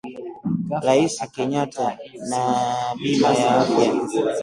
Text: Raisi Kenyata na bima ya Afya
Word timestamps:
Raisi 0.85 1.25
Kenyata 1.33 1.87
na 2.31 2.41
bima 2.99 3.29
ya 3.41 3.49
Afya 3.61 3.89